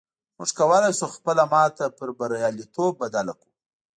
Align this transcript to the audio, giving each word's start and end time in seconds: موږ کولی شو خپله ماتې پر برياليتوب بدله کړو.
موږ 0.37 0.49
کولی 0.59 0.91
شو 0.97 1.07
خپله 1.15 1.43
ماتې 1.51 1.85
پر 1.97 2.09
برياليتوب 2.19 2.91
بدله 3.01 3.33
کړو. 3.39 3.51